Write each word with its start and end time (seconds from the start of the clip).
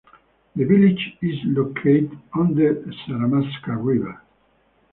The 0.55 0.63
village 0.63 1.15
is 1.21 1.35
located 1.45 2.17
on 2.33 2.55
the 2.55 2.91
Saramacca 3.05 3.77
River. 3.79 4.19